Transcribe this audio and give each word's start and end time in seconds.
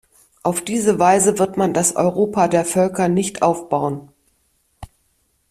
Auf 0.41 0.61
diese 0.63 0.97
Weise 0.97 1.37
wird 1.37 1.57
man 1.57 1.75
das 1.75 1.95
Europa 1.95 2.47
der 2.47 2.65
Völker 2.65 3.07
nicht 3.07 3.43
aufbauen. 3.43 4.11